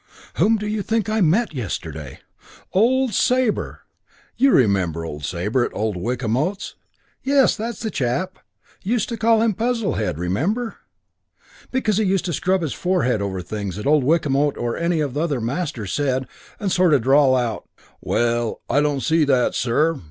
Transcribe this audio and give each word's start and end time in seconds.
"Whom 0.37 0.57
do 0.57 0.65
you 0.65 0.81
think 0.81 1.09
I 1.09 1.21
met 1.21 1.53
yesterday? 1.53 2.21
Old 2.73 3.13
Sabre! 3.13 3.81
You 4.35 4.49
remember 4.49 5.05
old 5.05 5.23
Sabre 5.25 5.63
at 5.63 5.75
old 5.75 5.95
Wickamote's?... 5.95 6.73
Yes, 7.21 7.55
that's 7.55 7.81
the 7.81 7.91
chap. 7.91 8.39
Used 8.81 9.09
to 9.09 9.15
call 9.17 9.43
him 9.43 9.53
Puzzlehead, 9.53 10.17
remember? 10.17 10.77
Because 11.69 11.97
he 11.97 12.03
used 12.05 12.25
to 12.25 12.33
screw 12.33 12.55
up 12.55 12.63
his 12.63 12.73
forehead 12.73 13.21
over 13.21 13.41
things 13.43 13.77
old 13.77 14.03
Wickamote 14.03 14.57
or 14.57 14.75
any 14.75 15.01
of 15.01 15.13
the 15.13 15.19
other 15.21 15.39
masters 15.39 15.93
said 15.93 16.25
and 16.59 16.71
sort 16.71 16.95
of 16.95 17.03
drawl 17.03 17.35
out, 17.35 17.69
'Well, 18.01 18.61
I 18.67 18.81
don't 18.81 19.01
see 19.01 19.23
that, 19.25 19.53
sir.'... 19.53 19.99